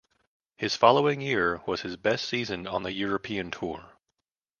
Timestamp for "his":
0.57-0.75, 1.81-1.95